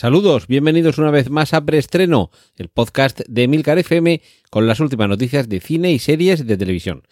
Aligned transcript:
Saludos, 0.00 0.46
bienvenidos 0.46 0.96
una 0.96 1.10
vez 1.10 1.28
más 1.28 1.52
a 1.52 1.62
Preestreno, 1.62 2.30
el 2.56 2.70
podcast 2.70 3.20
de 3.28 3.46
Milcar 3.48 3.76
FM 3.76 4.22
con 4.48 4.66
las 4.66 4.80
últimas 4.80 5.10
noticias 5.10 5.46
de 5.46 5.60
cine 5.60 5.92
y 5.92 5.98
series 5.98 6.46
de 6.46 6.56
televisión. 6.56 7.02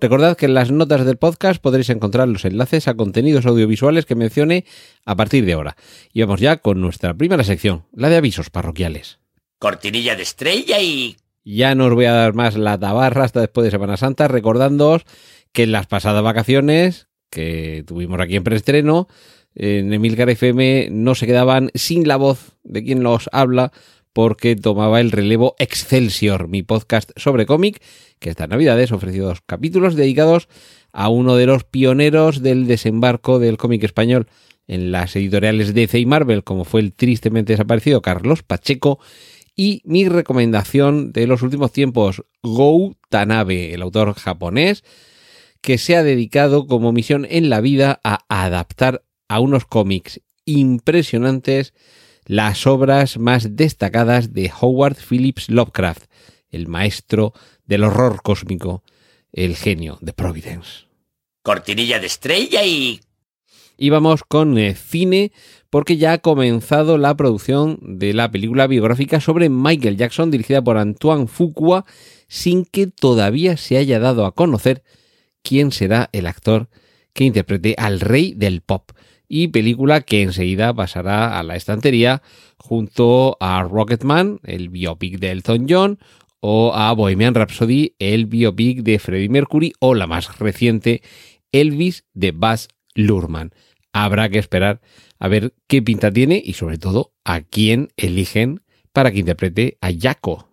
Recordad 0.00 0.34
que 0.34 0.46
en 0.46 0.54
las 0.54 0.70
notas 0.70 1.04
del 1.04 1.18
podcast 1.18 1.60
podréis 1.60 1.90
encontrar 1.90 2.26
los 2.26 2.46
enlaces 2.46 2.88
a 2.88 2.94
contenidos 2.94 3.44
audiovisuales 3.44 4.06
que 4.06 4.14
mencione 4.14 4.64
a 5.04 5.14
partir 5.14 5.44
de 5.44 5.52
ahora. 5.52 5.76
Y 6.10 6.22
vamos 6.22 6.40
ya 6.40 6.56
con 6.56 6.80
nuestra 6.80 7.12
primera 7.12 7.44
sección, 7.44 7.84
la 7.92 8.08
de 8.08 8.16
avisos 8.16 8.48
parroquiales. 8.48 9.18
Cortinilla 9.58 10.16
de 10.16 10.22
estrella 10.22 10.80
y... 10.80 11.18
Ya 11.44 11.74
no 11.74 11.84
os 11.84 11.92
voy 11.92 12.06
a 12.06 12.12
dar 12.12 12.32
más 12.32 12.56
la 12.56 12.78
tabarra 12.78 13.24
hasta 13.24 13.40
después 13.40 13.66
de 13.66 13.72
Semana 13.72 13.98
Santa, 13.98 14.26
recordándoos 14.26 15.02
que 15.52 15.64
en 15.64 15.72
las 15.72 15.86
pasadas 15.86 16.22
vacaciones 16.22 17.08
que 17.28 17.84
tuvimos 17.86 18.18
aquí 18.20 18.36
en 18.36 18.44
preestreno, 18.44 19.06
en 19.54 19.92
Emilcar 19.92 20.30
FM 20.30 20.88
no 20.90 21.14
se 21.14 21.26
quedaban 21.26 21.70
sin 21.74 22.06
la 22.06 22.16
voz 22.16 22.56
de 22.62 22.84
quien 22.84 23.02
los 23.02 23.28
habla 23.32 23.72
porque 24.12 24.56
tomaba 24.56 25.00
el 25.00 25.10
relevo 25.10 25.54
Excelsior, 25.58 26.48
mi 26.48 26.62
podcast 26.62 27.10
sobre 27.16 27.46
cómic, 27.46 27.80
que 28.18 28.30
estas 28.30 28.48
navidades 28.48 28.90
ofreció 28.92 29.24
dos 29.24 29.42
capítulos 29.46 29.94
dedicados 29.94 30.48
a 30.92 31.08
uno 31.08 31.36
de 31.36 31.46
los 31.46 31.64
pioneros 31.64 32.42
del 32.42 32.66
desembarco 32.66 33.38
del 33.38 33.58
cómic 33.58 33.84
español 33.84 34.26
en 34.66 34.92
las 34.92 35.16
editoriales 35.16 35.74
DC 35.74 35.98
y 35.98 36.06
Marvel, 36.06 36.44
como 36.44 36.64
fue 36.64 36.80
el 36.80 36.92
tristemente 36.92 37.52
desaparecido 37.52 38.02
Carlos 38.02 38.42
Pacheco, 38.42 38.98
y 39.56 39.82
mi 39.84 40.08
recomendación 40.08 41.12
de 41.12 41.26
los 41.26 41.42
últimos 41.42 41.72
tiempos, 41.72 42.22
Go 42.42 42.96
Tanabe, 43.08 43.74
el 43.74 43.82
autor 43.82 44.14
japonés, 44.14 44.84
que 45.60 45.78
se 45.78 45.96
ha 45.96 46.04
dedicado 46.04 46.66
como 46.66 46.92
misión 46.92 47.26
en 47.28 47.50
la 47.50 47.60
vida 47.60 48.00
a 48.04 48.24
adaptar 48.28 49.02
a 49.28 49.40
unos 49.40 49.66
cómics 49.66 50.20
impresionantes 50.44 51.74
las 52.24 52.66
obras 52.66 53.18
más 53.18 53.56
destacadas 53.56 54.32
de 54.32 54.52
Howard 54.60 54.96
Phillips 54.96 55.48
Lovecraft, 55.48 56.04
el 56.50 56.68
maestro 56.68 57.32
del 57.64 57.84
horror 57.84 58.22
cósmico, 58.22 58.82
el 59.32 59.56
genio 59.56 59.98
de 60.00 60.12
Providence. 60.12 60.86
Cortinilla 61.42 61.98
de 61.98 62.06
estrella 62.06 62.64
y... 62.64 63.00
Y 63.80 63.90
vamos 63.90 64.24
con 64.24 64.58
eh, 64.58 64.74
cine 64.74 65.30
porque 65.70 65.98
ya 65.98 66.14
ha 66.14 66.18
comenzado 66.18 66.98
la 66.98 67.16
producción 67.16 67.78
de 67.80 68.12
la 68.12 68.30
película 68.30 68.66
biográfica 68.66 69.20
sobre 69.20 69.48
Michael 69.48 69.96
Jackson 69.96 70.30
dirigida 70.30 70.62
por 70.62 70.78
Antoine 70.78 71.28
Fuqua 71.28 71.84
sin 72.26 72.64
que 72.64 72.88
todavía 72.88 73.56
se 73.56 73.76
haya 73.76 74.00
dado 74.00 74.26
a 74.26 74.34
conocer 74.34 74.82
quién 75.42 75.70
será 75.70 76.10
el 76.12 76.26
actor 76.26 76.68
que 77.12 77.24
interprete 77.24 77.74
al 77.78 78.00
rey 78.00 78.34
del 78.34 78.60
pop 78.60 78.90
y 79.28 79.48
película 79.48 80.00
que 80.00 80.22
enseguida 80.22 80.72
pasará 80.74 81.38
a 81.38 81.42
la 81.42 81.56
estantería 81.56 82.22
junto 82.56 83.36
a 83.40 83.62
Rocketman, 83.62 84.40
el 84.44 84.68
biopic 84.70 85.18
de 85.18 85.30
Elton 85.30 85.66
John, 85.68 85.98
o 86.40 86.72
a 86.74 86.92
Bohemian 86.92 87.34
Rhapsody, 87.34 87.94
el 87.98 88.26
biopic 88.26 88.82
de 88.82 88.98
Freddie 88.98 89.28
Mercury, 89.28 89.72
o 89.80 89.94
la 89.94 90.06
más 90.06 90.38
reciente, 90.38 91.02
Elvis 91.52 92.04
de 92.14 92.32
Buzz 92.32 92.68
Lurman. 92.94 93.52
Habrá 93.92 94.28
que 94.28 94.38
esperar 94.38 94.80
a 95.18 95.28
ver 95.28 95.54
qué 95.66 95.82
pinta 95.82 96.12
tiene 96.12 96.40
y 96.44 96.54
sobre 96.54 96.78
todo 96.78 97.12
a 97.24 97.40
quién 97.42 97.88
eligen 97.96 98.62
para 98.92 99.10
que 99.10 99.18
interprete 99.18 99.78
a 99.80 99.90
Jaco. 99.92 100.48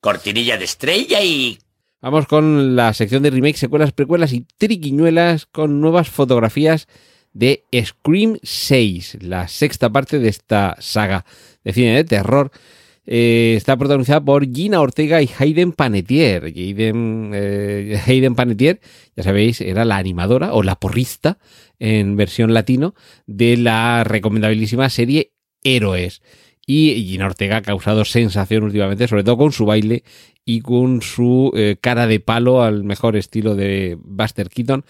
Cortinilla 0.00 0.56
de 0.56 0.64
estrella 0.64 1.22
y... 1.22 1.58
Vamos 2.02 2.26
con 2.26 2.76
la 2.76 2.92
sección 2.92 3.22
de 3.22 3.30
remakes, 3.30 3.58
secuelas, 3.58 3.92
precuelas 3.92 4.32
y 4.34 4.46
triquiñuelas 4.58 5.46
con 5.46 5.80
nuevas 5.80 6.10
fotografías 6.10 6.88
de 7.32 7.64
Scream 7.74 8.38
6, 8.42 9.18
la 9.22 9.48
sexta 9.48 9.90
parte 9.90 10.18
de 10.18 10.28
esta 10.28 10.76
saga 10.78 11.24
de 11.64 11.72
cine 11.72 11.96
de 11.96 12.04
terror. 12.04 12.50
Eh, 13.06 13.54
está 13.56 13.78
protagonizada 13.78 14.22
por 14.22 14.46
Gina 14.52 14.80
Ortega 14.80 15.22
y 15.22 15.30
Hayden 15.38 15.72
Panettiere. 15.72 16.48
Hayden, 16.48 17.30
eh, 17.34 17.98
Hayden 18.06 18.34
Panettiere, 18.34 18.80
ya 19.16 19.22
sabéis, 19.22 19.62
era 19.62 19.86
la 19.86 19.96
animadora 19.96 20.52
o 20.52 20.62
la 20.62 20.76
porrista 20.76 21.38
en 21.78 22.16
versión 22.16 22.52
latino 22.52 22.94
de 23.26 23.56
la 23.56 24.04
recomendabilísima 24.04 24.90
serie 24.90 25.32
Héroes. 25.64 26.20
Y 26.66 27.06
Gina 27.06 27.26
Ortega 27.26 27.58
ha 27.58 27.62
causado 27.62 28.04
sensación 28.04 28.64
últimamente, 28.64 29.06
sobre 29.06 29.22
todo 29.22 29.36
con 29.36 29.52
su 29.52 29.66
baile 29.66 30.02
y 30.44 30.60
con 30.60 31.00
su 31.00 31.52
eh, 31.56 31.76
cara 31.80 32.06
de 32.08 32.18
palo 32.20 32.62
al 32.62 32.82
mejor 32.82 33.16
estilo 33.16 33.54
de 33.54 33.96
Buster 34.02 34.48
Keaton 34.48 34.84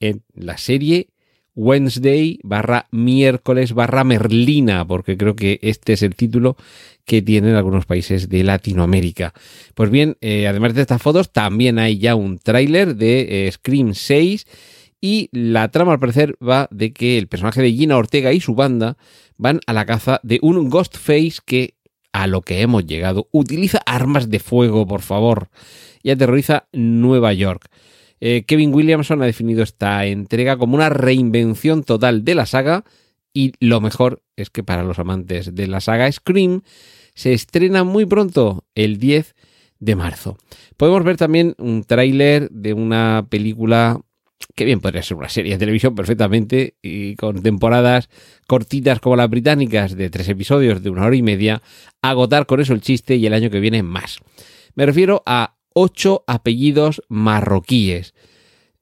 en 0.00 0.22
la 0.34 0.58
serie 0.58 1.08
Wednesday 1.54 2.38
barra 2.42 2.86
miércoles 2.90 3.74
barra 3.74 4.04
Merlina, 4.04 4.86
porque 4.86 5.16
creo 5.16 5.36
que 5.36 5.58
este 5.62 5.92
es 5.92 6.02
el 6.02 6.14
título 6.14 6.56
que 7.04 7.22
tienen 7.22 7.54
algunos 7.54 7.86
países 7.86 8.28
de 8.28 8.44
Latinoamérica. 8.44 9.34
Pues 9.74 9.90
bien, 9.90 10.16
eh, 10.20 10.46
además 10.46 10.74
de 10.74 10.82
estas 10.82 11.02
fotos, 11.02 11.32
también 11.32 11.78
hay 11.78 11.98
ya 11.98 12.14
un 12.14 12.38
tráiler 12.38 12.96
de 12.96 13.46
eh, 13.46 13.52
Scream 13.52 13.94
6 13.94 14.46
y 15.00 15.28
la 15.32 15.70
trama 15.70 15.92
al 15.92 15.98
parecer 15.98 16.36
va 16.46 16.68
de 16.70 16.92
que 16.92 17.18
el 17.18 17.28
personaje 17.28 17.62
de 17.62 17.72
Gina 17.72 17.96
Ortega 17.96 18.32
y 18.32 18.40
su 18.40 18.54
banda 18.54 18.96
van 19.36 19.60
a 19.66 19.72
la 19.72 19.86
caza 19.86 20.20
de 20.22 20.38
un 20.42 20.68
Ghostface 20.68 21.38
que, 21.44 21.74
a 22.12 22.26
lo 22.26 22.42
que 22.42 22.60
hemos 22.60 22.84
llegado, 22.84 23.28
utiliza 23.32 23.80
armas 23.86 24.28
de 24.28 24.40
fuego, 24.40 24.86
por 24.86 25.00
favor, 25.00 25.48
y 26.02 26.10
aterroriza 26.10 26.68
Nueva 26.72 27.32
York. 27.32 27.68
Eh, 28.20 28.44
Kevin 28.46 28.74
Williamson 28.74 29.22
ha 29.22 29.26
definido 29.26 29.62
esta 29.62 30.04
entrega 30.04 30.58
como 30.58 30.74
una 30.74 30.90
reinvención 30.90 31.84
total 31.84 32.24
de 32.24 32.34
la 32.34 32.44
saga 32.44 32.84
y 33.32 33.52
lo 33.60 33.80
mejor 33.80 34.22
es 34.36 34.50
que 34.50 34.62
para 34.62 34.82
los 34.82 34.98
amantes 34.98 35.54
de 35.54 35.66
la 35.66 35.80
saga 35.80 36.10
Scream 36.10 36.62
se 37.14 37.32
estrena 37.32 37.84
muy 37.84 38.04
pronto, 38.04 38.64
el 38.74 38.98
10 38.98 39.34
de 39.78 39.96
marzo. 39.96 40.36
Podemos 40.76 41.04
ver 41.04 41.16
también 41.16 41.54
un 41.58 41.84
tráiler 41.84 42.50
de 42.50 42.74
una 42.74 43.26
película 43.28 44.00
que 44.60 44.66
bien 44.66 44.80
podría 44.80 45.02
ser 45.02 45.16
una 45.16 45.30
serie 45.30 45.52
de 45.54 45.58
televisión 45.58 45.94
perfectamente 45.94 46.74
y 46.82 47.16
con 47.16 47.42
temporadas 47.42 48.10
cortitas 48.46 49.00
como 49.00 49.16
las 49.16 49.30
británicas 49.30 49.96
de 49.96 50.10
tres 50.10 50.28
episodios 50.28 50.82
de 50.82 50.90
una 50.90 51.06
hora 51.06 51.16
y 51.16 51.22
media, 51.22 51.62
agotar 52.02 52.44
con 52.44 52.60
eso 52.60 52.74
el 52.74 52.82
chiste 52.82 53.16
y 53.16 53.24
el 53.24 53.32
año 53.32 53.48
que 53.48 53.58
viene 53.58 53.82
más. 53.82 54.18
Me 54.74 54.84
refiero 54.84 55.22
a 55.24 55.56
ocho 55.72 56.24
apellidos 56.26 57.00
marroquíes. 57.08 58.12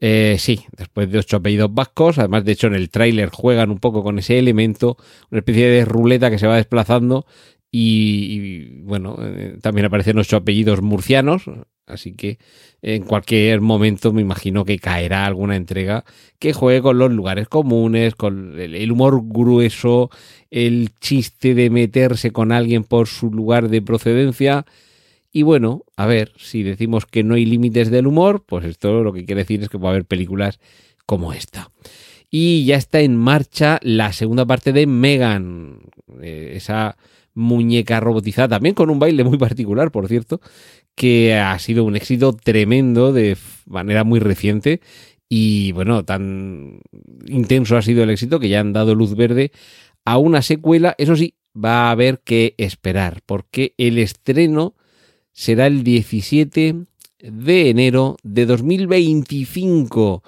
Eh, 0.01 0.35
sí, 0.41 0.65
después 0.77 1.13
de 1.13 1.21
ocho 1.21 1.37
apellidos 1.37 1.73
vascos, 1.73 2.19
además 2.19 2.45
de 2.45 2.51
hecho 2.51 2.67
en 2.67 2.75
el 2.75 2.91
tráiler 2.91 3.29
juegan 3.29 3.71
un 3.71 3.79
poco 3.79 4.03
con 4.03 4.19
ese 4.19 4.37
elemento, 4.41 4.97
una 5.31 5.39
especie 5.39 5.69
de 5.69 5.85
ruleta 5.85 6.29
que 6.29 6.41
se 6.41 6.49
va 6.49 6.57
desplazando 6.57 7.25
y, 7.71 8.81
bueno, 8.83 9.17
eh, 9.21 9.59
también 9.61 9.87
aparecen 9.87 10.19
ocho 10.19 10.37
apellidos 10.37 10.81
murcianos, 10.81 11.45
así 11.87 12.13
que 12.13 12.39
en 12.83 13.03
cualquier 13.03 13.61
momento 13.61 14.13
me 14.13 14.23
imagino 14.23 14.65
que 14.65 14.79
caerá 14.79 15.27
alguna 15.27 15.57
entrega 15.57 16.05
que 16.39 16.53
juegue 16.53 16.81
con 16.81 16.99
los 16.99 17.11
lugares 17.13 17.49
comunes, 17.49 18.15
con 18.15 18.59
el 18.59 18.91
humor 18.93 19.21
grueso, 19.25 20.11
el 20.51 20.91
chiste 21.01 21.55
de 21.55 21.71
meterse 21.71 22.31
con 22.31 22.53
alguien 22.53 22.85
por 22.85 23.07
su 23.07 23.31
lugar 23.31 23.69
de 23.69 23.83
procedencia, 23.83 24.65
y 25.33 25.43
bueno, 25.43 25.85
a 25.97 26.07
ver, 26.07 26.33
si 26.39 26.63
decimos 26.63 27.07
que 27.07 27.23
no 27.23 27.35
hay 27.35 27.45
límites 27.45 27.91
del 27.91 28.07
humor, 28.07 28.45
pues 28.47 28.65
esto 28.65 29.03
lo 29.03 29.13
que 29.13 29.25
quiere 29.25 29.43
decir 29.43 29.63
es 29.63 29.69
que 29.69 29.79
va 29.79 29.89
a 29.89 29.93
haber 29.93 30.05
películas 30.05 30.59
como 31.07 31.33
esta. 31.33 31.71
Y 32.31 32.65
ya 32.65 32.77
está 32.77 33.01
en 33.01 33.17
marcha 33.17 33.79
la 33.83 34.13
segunda 34.13 34.47
parte 34.47 34.73
de 34.73 34.87
Megan, 34.87 35.81
eh, 36.21 36.55
esa 36.57 36.97
muñeca 37.39 38.01
robotizada, 38.01 38.49
también 38.49 38.75
con 38.75 38.91
un 38.91 38.99
baile 38.99 39.25
muy 39.25 39.39
particular, 39.39 39.91
por 39.91 40.09
cierto, 40.09 40.41
que 40.95 41.35
ha 41.35 41.59
sido 41.59 41.85
un 41.85 41.97
éxito 41.97 42.33
tremendo 42.33 43.13
de 43.13 43.37
manera 43.67 44.05
muy 44.05 44.21
reciente. 44.21 44.81
Y 45.29 45.73
bueno, 45.73 46.05
tan 46.05 46.81
intenso 47.27 47.77
ha 47.77 47.83
sido 47.83 48.03
el 48.03 48.11
éxito 48.11 48.41
que 48.41 48.49
ya 48.49 48.61
han 48.61 48.73
dado 48.73 48.95
luz 48.95 49.15
verde 49.15 49.53
a 50.05 50.19
una 50.19 50.43
secuela. 50.43 50.95
Eso 50.99 51.17
sí, 51.17 51.35
va 51.55 51.89
a 51.89 51.91
haber 51.93 52.21
que 52.21 52.55
esperar, 52.59 53.23
porque 53.25 53.75
el 53.79 53.99
estreno 53.99 54.75
será 55.33 55.67
el 55.67 55.85
17 55.85 56.87
de 57.21 57.71
enero 57.71 58.17
de 58.23 58.47
2025. 58.47 60.23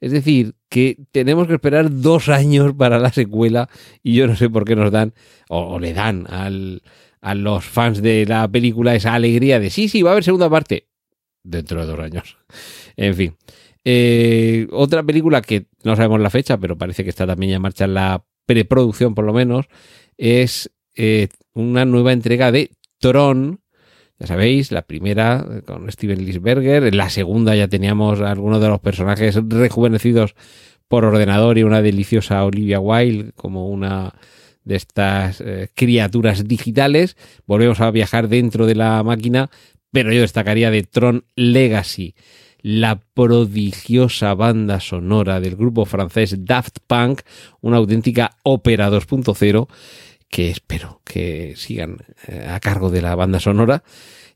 Es 0.00 0.12
decir, 0.12 0.54
que 0.68 0.98
tenemos 1.12 1.46
que 1.46 1.54
esperar 1.54 1.90
dos 1.90 2.28
años 2.28 2.74
para 2.74 2.98
la 2.98 3.12
secuela 3.12 3.68
y 4.02 4.14
yo 4.14 4.26
no 4.26 4.36
sé 4.36 4.50
por 4.50 4.64
qué 4.64 4.76
nos 4.76 4.90
dan 4.90 5.14
o, 5.48 5.78
le 5.78 5.94
dan 5.94 6.26
a 6.28 7.34
los 7.34 7.64
fans 7.64 8.02
de 8.02 8.26
la 8.26 8.46
película 8.48 8.94
esa 8.94 9.14
alegría 9.14 9.60
de 9.60 9.70
sí, 9.70 9.88
sí, 9.88 10.02
va 10.02 10.10
a 10.10 10.12
haber 10.12 10.24
segunda 10.24 10.50
parte 10.50 10.88
dentro 11.42 11.80
de 11.80 11.86
dos 11.86 12.00
años. 12.00 12.36
En 12.96 13.14
fin, 13.14 13.36
Eh, 13.90 14.66
otra 14.70 15.02
película 15.02 15.40
que 15.40 15.66
no 15.82 15.96
sabemos 15.96 16.20
la 16.20 16.28
fecha, 16.28 16.58
pero 16.58 16.76
parece 16.76 17.04
que 17.04 17.10
está 17.10 17.26
también 17.26 17.50
ya 17.50 17.56
en 17.56 17.62
marcha 17.62 17.86
en 17.86 17.94
la 17.94 18.22
preproducción 18.44 19.14
por 19.14 19.24
lo 19.24 19.32
menos, 19.32 19.66
es 20.18 20.70
eh, 20.94 21.28
una 21.54 21.86
nueva 21.86 22.12
entrega 22.12 22.52
de 22.52 22.70
Tron. 22.98 23.60
Ya 24.18 24.26
sabéis, 24.26 24.72
la 24.72 24.82
primera 24.82 25.46
eh, 25.48 25.62
con 25.62 25.90
Steven 25.90 26.24
Lisberger, 26.24 26.84
en 26.84 26.96
la 26.96 27.08
segunda 27.08 27.54
ya 27.54 27.68
teníamos 27.68 28.20
algunos 28.20 28.60
de 28.60 28.68
los 28.68 28.80
personajes 28.80 29.38
rejuvenecidos 29.48 30.34
por 30.88 31.04
ordenador 31.04 31.58
y 31.58 31.62
una 31.62 31.82
deliciosa 31.82 32.44
Olivia 32.44 32.80
Wilde 32.80 33.32
como 33.36 33.68
una 33.68 34.14
de 34.64 34.76
estas 34.76 35.40
eh, 35.40 35.68
criaturas 35.74 36.48
digitales. 36.48 37.16
Volvemos 37.46 37.80
a 37.80 37.90
viajar 37.90 38.28
dentro 38.28 38.66
de 38.66 38.74
la 38.74 39.02
máquina, 39.04 39.50
pero 39.92 40.12
yo 40.12 40.22
destacaría 40.22 40.70
de 40.70 40.82
Tron 40.82 41.24
Legacy, 41.36 42.14
la 42.60 43.00
prodigiosa 43.14 44.34
banda 44.34 44.80
sonora 44.80 45.40
del 45.40 45.56
grupo 45.56 45.84
francés 45.84 46.44
Daft 46.44 46.78
Punk, 46.86 47.20
una 47.60 47.76
auténtica 47.76 48.36
ópera 48.42 48.90
2.0 48.90 49.68
que 50.28 50.50
espero 50.50 51.00
que 51.04 51.54
sigan 51.56 51.98
eh, 52.26 52.46
a 52.48 52.60
cargo 52.60 52.90
de 52.90 53.02
la 53.02 53.14
banda 53.14 53.40
sonora. 53.40 53.82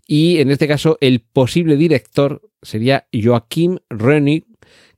Y 0.06 0.38
en 0.38 0.50
este 0.50 0.66
caso, 0.68 0.98
el 1.00 1.20
posible 1.20 1.76
director 1.76 2.42
sería 2.62 3.06
Joaquim 3.12 3.78
Rönig, 3.88 4.46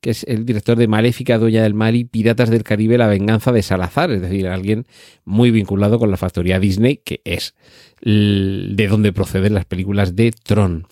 que 0.00 0.10
es 0.10 0.24
el 0.24 0.44
director 0.44 0.76
de 0.76 0.86
Maléfica, 0.86 1.38
Doña 1.38 1.62
del 1.62 1.74
Mar 1.74 1.94
y 1.94 2.04
Piratas 2.04 2.50
del 2.50 2.62
Caribe, 2.62 2.98
La 2.98 3.06
Venganza 3.06 3.52
de 3.52 3.62
Salazar, 3.62 4.10
es 4.10 4.20
decir, 4.20 4.46
alguien 4.46 4.86
muy 5.24 5.50
vinculado 5.50 5.98
con 5.98 6.10
la 6.10 6.18
factoría 6.18 6.60
Disney, 6.60 6.98
que 6.98 7.22
es 7.24 7.54
de 8.02 8.86
donde 8.88 9.14
proceden 9.14 9.54
las 9.54 9.64
películas 9.64 10.14
de 10.14 10.32
Tron. 10.32 10.86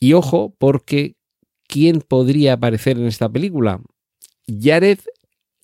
Y 0.00 0.14
ojo, 0.14 0.54
porque 0.58 1.16
¿quién 1.66 2.00
podría 2.00 2.54
aparecer 2.54 2.96
en 2.96 3.06
esta 3.06 3.28
película? 3.28 3.82
Jared 4.46 5.00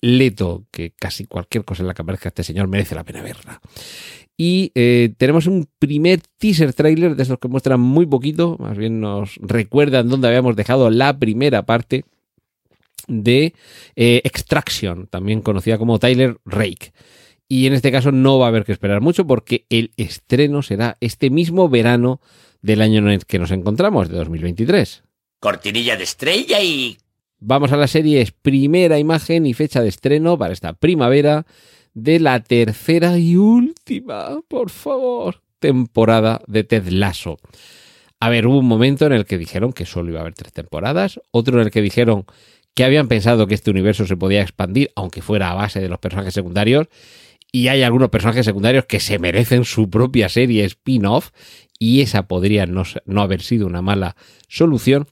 Leto, 0.01 0.65
que 0.71 0.91
casi 0.91 1.25
cualquier 1.25 1.65
cosa 1.65 1.83
en 1.83 1.87
la 1.87 1.93
que 1.93 2.01
aparezca 2.01 2.29
este 2.29 2.43
señor 2.43 2.67
merece 2.67 2.95
la 2.95 3.03
pena 3.03 3.21
verla. 3.21 3.61
Y 4.37 4.71
eh, 4.75 5.13
tenemos 5.17 5.47
un 5.47 5.67
primer 5.79 6.21
teaser 6.37 6.73
trailer 6.73 7.15
de 7.15 7.23
esos 7.23 7.39
que 7.39 7.47
muestran 7.47 7.79
muy 7.79 8.05
poquito, 8.05 8.55
más 8.59 8.77
bien 8.77 9.01
nos 9.01 9.35
recuerdan 9.37 10.09
dónde 10.09 10.27
habíamos 10.27 10.55
dejado 10.55 10.91
la 10.91 11.17
primera 11.17 11.65
parte 11.65 12.05
de 13.07 13.55
eh, 13.95 14.21
Extraction, 14.23 15.07
también 15.07 15.41
conocida 15.41 15.79
como 15.79 15.97
Tyler 15.97 16.37
Rake. 16.45 16.91
Y 17.49 17.65
en 17.65 17.73
este 17.73 17.91
caso 17.91 18.11
no 18.11 18.37
va 18.37 18.45
a 18.45 18.49
haber 18.49 18.65
que 18.65 18.73
esperar 18.73 19.01
mucho 19.01 19.25
porque 19.25 19.65
el 19.69 19.91
estreno 19.97 20.61
será 20.61 20.97
este 20.99 21.29
mismo 21.29 21.69
verano 21.69 22.19
del 22.61 22.81
año 22.81 22.99
en 22.99 23.09
el 23.09 23.25
que 23.25 23.39
nos 23.39 23.51
encontramos, 23.51 24.09
de 24.09 24.17
2023. 24.17 25.03
Cortinilla 25.39 25.95
de 25.95 26.03
estrella 26.03 26.61
y... 26.61 26.97
Vamos 27.39 27.71
a 27.71 27.77
la 27.77 27.85
serie, 27.85 28.21
es 28.21 28.31
primera 28.31 28.97
imagen 28.97 29.45
y 29.45 29.53
fecha 29.53 29.81
de 29.81 29.89
estreno 29.89 30.39
para 30.39 30.53
esta 30.53 30.73
primavera 30.73 31.45
de 31.93 32.19
la 32.19 32.39
tercera 32.39 33.19
y 33.19 33.35
última, 33.35 34.39
por 34.47 34.71
favor, 34.71 35.43
temporada 35.59 36.41
de 36.47 36.63
Ted 36.63 36.87
Lasso. 36.87 37.37
A 38.19 38.29
ver, 38.29 38.47
hubo 38.47 38.57
un 38.57 38.65
momento 38.65 39.05
en 39.05 39.13
el 39.13 39.25
que 39.25 39.37
dijeron 39.37 39.71
que 39.71 39.85
solo 39.85 40.09
iba 40.09 40.19
a 40.19 40.21
haber 40.21 40.33
tres 40.33 40.51
temporadas, 40.51 41.21
otro 41.29 41.59
en 41.59 41.67
el 41.67 41.71
que 41.71 41.83
dijeron 41.83 42.25
que 42.73 42.83
habían 42.83 43.07
pensado 43.07 43.45
que 43.45 43.53
este 43.53 43.69
universo 43.69 44.07
se 44.07 44.17
podía 44.17 44.41
expandir, 44.41 44.91
aunque 44.95 45.21
fuera 45.21 45.51
a 45.51 45.53
base 45.53 45.79
de 45.79 45.89
los 45.89 45.99
personajes 45.99 46.33
secundarios, 46.33 46.87
y 47.51 47.67
hay 47.67 47.83
algunos 47.83 48.09
personajes 48.09 48.47
secundarios 48.47 48.85
que 48.85 48.99
se 48.99 49.19
merecen 49.19 49.63
su 49.63 49.91
propia 49.91 50.27
serie 50.27 50.65
spin-off, 50.65 51.29
y 51.77 52.01
esa 52.01 52.27
podría 52.27 52.65
no, 52.65 52.81
no 53.05 53.21
haber 53.21 53.43
sido 53.43 53.67
una 53.67 53.83
mala 53.83 54.15
solución 54.47 55.07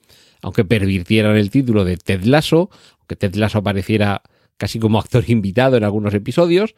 aunque 0.46 0.64
pervirtieran 0.64 1.38
el 1.38 1.50
título 1.50 1.84
de 1.86 1.98
Ted 1.98 2.24
Lasso, 2.24 2.70
aunque 3.00 3.16
Ted 3.16 3.34
Lasso 3.34 3.58
apareciera 3.58 4.22
casi 4.58 4.78
como 4.78 5.00
actor 5.00 5.24
invitado 5.28 5.76
en 5.76 5.84
algunos 5.84 6.14
episodios, 6.14 6.76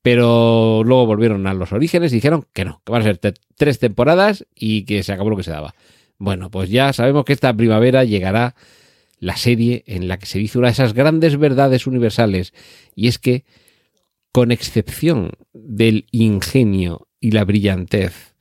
pero 0.00 0.82
luego 0.84 1.04
volvieron 1.04 1.48
a 1.48 1.54
los 1.54 1.72
orígenes 1.72 2.12
y 2.12 2.16
dijeron 2.16 2.46
que 2.52 2.64
no, 2.64 2.82
que 2.84 2.92
van 2.92 3.02
a 3.02 3.04
ser 3.06 3.18
tres 3.56 3.80
temporadas 3.80 4.46
y 4.54 4.84
que 4.84 5.02
se 5.02 5.12
acabó 5.12 5.28
lo 5.28 5.36
que 5.36 5.42
se 5.42 5.50
daba. 5.50 5.74
Bueno, 6.18 6.52
pues 6.52 6.70
ya 6.70 6.92
sabemos 6.92 7.24
que 7.24 7.32
esta 7.32 7.52
primavera 7.52 8.04
llegará 8.04 8.54
la 9.18 9.36
serie 9.36 9.82
en 9.88 10.06
la 10.06 10.20
que 10.20 10.26
se 10.26 10.38
dice 10.38 10.58
una 10.58 10.68
de 10.68 10.74
esas 10.74 10.92
grandes 10.92 11.36
verdades 11.36 11.88
universales, 11.88 12.54
y 12.94 13.08
es 13.08 13.18
que, 13.18 13.44
con 14.30 14.52
excepción 14.52 15.32
del 15.52 16.06
ingenio 16.12 17.08
y 17.18 17.32
la 17.32 17.44
brillantez 17.44 18.36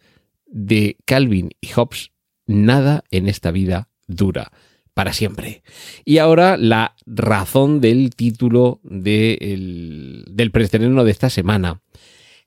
de 0.46 0.98
Calvin 1.06 1.50
y 1.60 1.70
Hobbes, 1.70 2.12
nada 2.46 3.04
en 3.10 3.28
esta 3.28 3.50
vida 3.50 3.90
dura 4.16 4.52
para 4.94 5.14
siempre. 5.14 5.64
Y 6.06 6.20
ahora 6.20 6.58
la 6.58 6.96
razón 7.06 7.82
del 7.82 8.12
título 8.16 8.80
de 8.84 9.38
del 10.30 10.52
preestreno 10.52 11.04
de 11.04 11.12
esta 11.12 11.30
semana. 11.30 11.82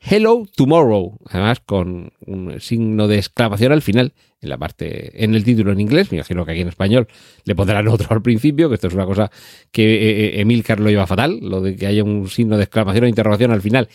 Hello 0.00 0.46
Tomorrow, 0.54 1.18
además 1.26 1.60
con 1.64 2.12
un 2.26 2.60
signo 2.60 3.08
de 3.08 3.16
exclamación 3.16 3.72
al 3.72 3.82
final, 3.82 4.12
en 4.40 4.50
la 4.50 4.58
parte, 4.58 5.24
en 5.24 5.34
el 5.34 5.42
título 5.42 5.72
en 5.72 5.80
inglés, 5.80 6.12
me 6.12 6.18
imagino 6.18 6.44
que 6.44 6.52
aquí 6.52 6.60
en 6.60 6.68
español 6.68 7.08
le 7.44 7.54
pondrán 7.54 7.88
otro 7.88 8.06
al 8.10 8.22
principio, 8.22 8.68
que 8.68 8.74
esto 8.76 8.88
es 8.88 8.94
una 8.94 9.06
cosa 9.06 9.30
que 9.72 9.82
eh, 9.82 10.26
eh, 10.26 10.40
Emil 10.42 10.64
lo 10.78 10.90
lleva 10.90 11.06
fatal, 11.06 11.40
lo 11.40 11.60
de 11.60 11.74
que 11.74 11.86
haya 11.86 12.04
un 12.04 12.28
signo 12.28 12.56
de 12.56 12.64
exclamación 12.64 13.04
o 13.04 13.08
interrogación 13.08 13.50
al 13.50 13.62
final, 13.62 13.88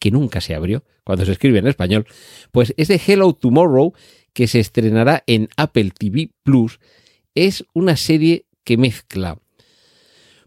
que 0.00 0.10
nunca 0.10 0.40
se 0.40 0.54
abrió 0.54 0.84
cuando 1.04 1.24
se 1.24 1.32
escribe 1.32 1.58
en 1.58 1.68
español, 1.68 2.06
pues 2.50 2.74
ese 2.76 3.00
Hello 3.06 3.34
Tomorrow 3.34 3.92
que 4.32 4.48
se 4.48 4.58
estrenará 4.58 5.22
en 5.26 5.48
Apple 5.56 5.92
TV 5.96 6.30
Plus 6.42 6.80
es 7.34 7.64
una 7.72 7.96
serie 7.96 8.46
que 8.64 8.76
mezcla, 8.76 9.38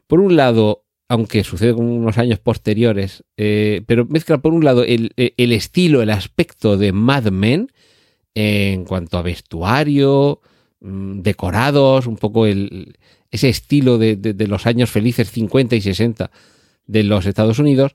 por 0.08 0.20
un 0.20 0.36
lado, 0.36 0.84
aunque 1.08 1.44
sucede 1.44 1.74
con 1.74 1.86
unos 1.86 2.18
años 2.18 2.40
posteriores, 2.40 3.24
eh, 3.38 3.82
pero 3.86 4.06
mezcla 4.06 4.40
por 4.40 4.54
un 4.54 4.64
lado 4.64 4.84
el, 4.84 5.14
estilo, 5.16 6.02
el 6.02 6.10
aspecto 6.10 6.78
de 6.78 6.92
Mad 6.92 7.26
Men 7.32 7.72
en 8.34 8.86
cuanto 8.86 9.18
a 9.18 9.22
vestuario, 9.22 10.42
mm, 10.82 11.22
decorados, 11.22 12.08
un 12.08 12.18
poco 12.18 12.46
el, 12.46 12.98
ese 13.32 13.50
estilo 13.50 13.98
de, 13.98 14.16
de, 14.16 14.48
los 14.48 14.66
años 14.66 14.90
felices 14.90 15.32
50 15.32 15.76
y 15.76 15.82
60 15.82 16.32
de 16.86 17.04
los 17.04 17.26
Estados 17.26 17.60
Unidos, 17.60 17.94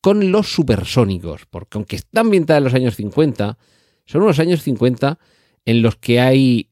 con 0.00 0.32
los 0.32 0.52
supersónicos, 0.52 1.46
porque 1.48 1.78
aunque 1.78 1.96
está 1.96 2.20
ambientada 2.20 2.58
en 2.58 2.64
los 2.64 2.74
años 2.74 2.96
50, 2.96 3.56
son 4.04 4.22
unos 4.22 4.38
años 4.40 4.62
50 4.62 5.18
en 5.64 5.82
los 5.82 5.96
que 5.96 6.20
hay 6.20 6.71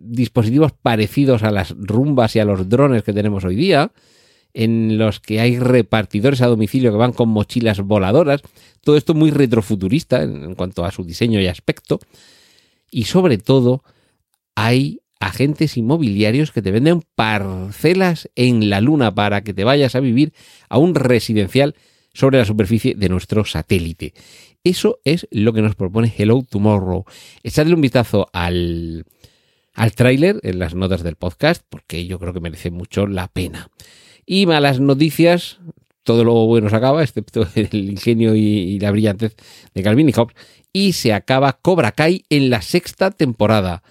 dispositivos 0.00 0.72
parecidos 0.72 1.42
a 1.42 1.50
las 1.50 1.74
rumbas 1.76 2.34
y 2.36 2.40
a 2.40 2.44
los 2.44 2.68
drones 2.68 3.02
que 3.02 3.12
tenemos 3.12 3.44
hoy 3.44 3.56
día, 3.56 3.92
en 4.52 4.98
los 4.98 5.20
que 5.20 5.40
hay 5.40 5.58
repartidores 5.58 6.42
a 6.42 6.46
domicilio 6.46 6.90
que 6.90 6.98
van 6.98 7.12
con 7.12 7.28
mochilas 7.28 7.80
voladoras, 7.80 8.42
todo 8.80 8.96
esto 8.96 9.14
muy 9.14 9.30
retrofuturista 9.30 10.22
en, 10.22 10.54
cuanto 10.54 10.84
a 10.84 10.90
su 10.90 11.04
diseño 11.04 11.40
y 11.40 11.46
aspecto, 11.46 12.00
y 12.90 13.04
sobre 13.04 13.38
todo 13.38 13.84
hay 14.54 15.00
agentes 15.20 15.76
inmobiliarios 15.76 16.50
que 16.50 16.62
te 16.62 16.70
venden 16.70 17.02
parcelas 17.14 18.30
en 18.34 18.70
la 18.70 18.80
luna 18.80 19.14
para 19.14 19.42
que 19.42 19.54
te 19.54 19.64
vayas 19.64 19.94
a 19.94 20.00
vivir 20.00 20.32
a 20.68 20.78
un 20.78 20.94
residencial 20.94 21.74
sobre 22.12 22.38
la 22.38 22.44
superficie 22.44 22.94
de 22.94 23.08
nuestro 23.08 23.44
satélite. 23.44 24.14
Eso 24.64 24.98
es 25.04 25.28
lo 25.30 25.52
que 25.52 25.62
nos 25.62 25.74
propone 25.74 26.12
Hello 26.16 26.42
Tomorrow. 26.42 27.04
Echadle 27.42 27.74
un 27.74 27.80
vistazo 27.80 28.28
al, 28.32 29.04
al 29.80 29.94
tráiler 29.94 30.40
en 30.42 30.58
las 30.58 30.74
notas 30.74 31.02
del 31.02 31.16
podcast, 31.16 31.64
porque 31.66 32.04
yo 32.04 32.18
creo 32.18 32.34
que 32.34 32.40
merece 32.40 32.70
mucho 32.70 33.06
la 33.06 33.28
pena. 33.28 33.70
Y 34.26 34.44
malas 34.44 34.78
noticias, 34.78 35.58
todo 36.02 36.22
lo 36.22 36.34
bueno 36.44 36.68
se 36.68 36.76
acaba, 36.76 37.02
excepto 37.02 37.48
el 37.54 37.88
ingenio 37.88 38.34
y, 38.34 38.78
la 38.78 38.90
brillantez 38.90 39.36
de 39.72 39.82
Calvin 39.82 40.10
y 40.10 40.12
Hobbes, 40.12 40.36
y 40.74 40.92
se 40.92 41.14
acaba 41.14 41.58
Cobra 41.62 41.92
Kai 41.92 42.26
en 42.28 42.50
la 42.50 42.60
sexta 42.60 43.10
temporada. 43.10 43.82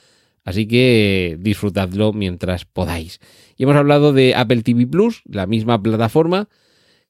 Así 0.43 0.67
que 0.67 1.37
disfrutadlo 1.39 2.13
mientras 2.13 2.65
podáis. 2.65 3.19
Y 3.57 3.63
hemos 3.63 3.75
hablado 3.75 4.13
de 4.13 4.35
Apple 4.35 4.61
TV 4.61 4.85
Plus, 4.85 5.23
la 5.25 5.47
misma 5.47 5.81
plataforma, 5.81 6.49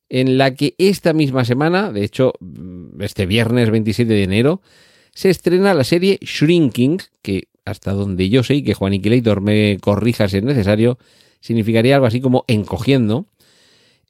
en 0.08 0.38
la 0.38 0.56
que 0.56 0.76
esta 0.78 1.12
misma 1.12 1.44
semana, 1.44 1.92
de 1.92 2.06
hecho, 2.06 2.32
este 3.02 3.26
viernes 3.26 3.72
27 3.72 4.14
de 4.14 4.24
enero, 4.24 4.62
se 5.14 5.30
estrena 5.30 5.74
la 5.74 5.84
serie 5.84 6.18
Shrinking, 6.22 7.02
que 7.22 7.49
hasta 7.66 7.94
donde 7.94 8.30
yo 8.30 8.44
sé, 8.44 8.56
y 8.56 8.64
que 8.64 8.74
Juan 8.74 8.94
Inquilator 8.94 9.42
me 9.42 9.78
corrija 9.80 10.28
si 10.28 10.38
es 10.38 10.44
necesario, 10.44 10.98
significaría 11.40 11.96
algo 11.96 12.08
así 12.08 12.22
como 12.22 12.46
encogiendo. 12.48 13.28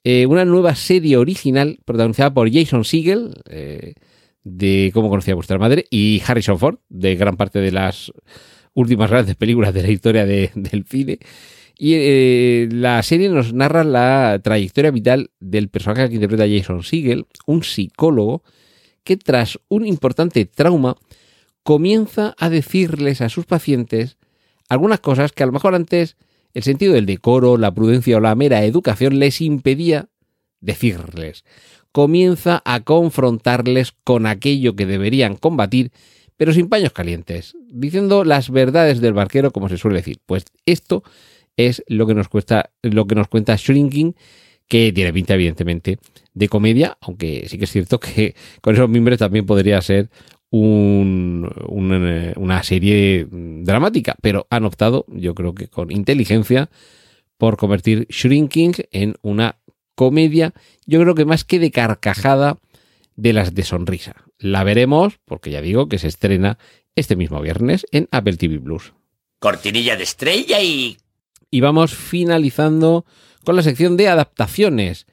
Eh, 0.02 0.26
una 0.26 0.44
nueva 0.44 0.74
serie 0.74 1.16
original 1.16 1.78
protagonizada 1.84 2.32
por 2.32 2.50
Jason 2.50 2.84
Siegel, 2.84 3.34
eh, 3.50 3.94
de 4.44 4.90
Cómo 4.94 5.10
conocía 5.10 5.34
vuestra 5.34 5.58
madre, 5.58 5.84
y 5.90 6.22
Harrison 6.26 6.58
Ford, 6.58 6.78
de 6.88 7.16
gran 7.16 7.36
parte 7.36 7.60
de 7.60 7.72
las 7.72 8.12
últimas 8.74 9.10
grandes 9.10 9.36
películas 9.36 9.74
de 9.74 9.82
la 9.82 9.90
historia 9.90 10.24
del 10.24 10.84
cine. 10.88 11.18
Y 11.76 11.94
eh, 11.94 12.68
la 12.70 13.02
serie 13.02 13.28
nos 13.30 13.54
narra 13.54 13.84
la 13.84 14.38
trayectoria 14.42 14.90
vital 14.90 15.30
del 15.40 15.68
personaje 15.68 16.08
que 16.08 16.14
interpreta 16.16 16.46
Jason 16.48 16.82
Siegel, 16.82 17.26
un 17.46 17.62
psicólogo 17.62 18.42
que 19.02 19.16
tras 19.16 19.58
un 19.68 19.86
importante 19.86 20.44
trauma 20.44 20.96
comienza 21.62 22.34
a 22.38 22.48
decirles 22.48 23.20
a 23.20 23.28
sus 23.28 23.46
pacientes 23.46 24.16
algunas 24.68 25.00
cosas 25.00 25.32
que 25.32 25.42
a 25.42 25.46
lo 25.46 25.52
mejor 25.52 25.74
antes 25.74 26.16
el 26.54 26.62
sentido 26.62 26.94
del 26.94 27.06
decoro, 27.06 27.56
la 27.56 27.72
prudencia 27.72 28.16
o 28.16 28.20
la 28.20 28.34
mera 28.34 28.64
educación 28.64 29.18
les 29.18 29.40
impedía 29.40 30.08
decirles. 30.60 31.44
Comienza 31.92 32.62
a 32.64 32.80
confrontarles 32.80 33.92
con 34.04 34.26
aquello 34.26 34.76
que 34.76 34.86
deberían 34.86 35.36
combatir, 35.36 35.90
pero 36.36 36.52
sin 36.52 36.68
paños 36.68 36.92
calientes, 36.92 37.56
diciendo 37.68 38.24
las 38.24 38.50
verdades 38.50 39.00
del 39.00 39.12
barquero, 39.12 39.50
como 39.50 39.68
se 39.68 39.76
suele 39.76 39.98
decir. 39.98 40.18
Pues 40.26 40.44
esto 40.66 41.02
es 41.56 41.82
lo 41.88 42.06
que 42.06 42.14
nos 42.14 42.28
cuesta, 42.28 42.70
lo 42.82 43.06
que 43.06 43.14
nos 43.14 43.28
cuenta 43.28 43.56
Shrinking, 43.56 44.14
que 44.68 44.92
tiene 44.92 45.12
pinta, 45.12 45.34
evidentemente, 45.34 45.98
de 46.32 46.48
comedia, 46.48 46.96
aunque 47.00 47.46
sí 47.48 47.58
que 47.58 47.64
es 47.64 47.72
cierto 47.72 47.98
que 47.98 48.36
con 48.60 48.74
esos 48.74 48.88
miembros 48.88 49.18
también 49.18 49.44
podría 49.44 49.82
ser 49.82 50.10
un, 50.50 51.48
una 52.36 52.62
serie 52.62 53.26
dramática, 53.30 54.16
pero 54.20 54.46
han 54.50 54.64
optado, 54.64 55.06
yo 55.08 55.34
creo 55.34 55.54
que 55.54 55.68
con 55.68 55.90
inteligencia, 55.90 56.70
por 57.38 57.56
convertir 57.56 58.06
Shrinking 58.10 58.74
en 58.90 59.16
una 59.22 59.60
comedia, 59.94 60.52
yo 60.86 61.00
creo 61.00 61.14
que 61.14 61.24
más 61.24 61.44
que 61.44 61.58
de 61.58 61.70
carcajada, 61.70 62.58
de 63.16 63.32
las 63.32 63.54
de 63.54 63.64
sonrisa. 63.64 64.24
La 64.38 64.64
veremos, 64.64 65.18
porque 65.24 65.50
ya 65.50 65.60
digo 65.60 65.88
que 65.88 65.98
se 65.98 66.08
estrena 66.08 66.58
este 66.96 67.16
mismo 67.16 67.40
viernes 67.40 67.86
en 67.92 68.08
Apple 68.10 68.36
TV 68.36 68.58
Plus. 68.58 68.94
Cortinilla 69.38 69.96
de 69.96 70.02
estrella 70.02 70.60
y... 70.60 70.96
Y 71.50 71.60
vamos 71.60 71.94
finalizando 71.94 73.04
con 73.44 73.56
la 73.56 73.62
sección 73.62 73.96
de 73.96 74.08
adaptaciones. 74.08 75.06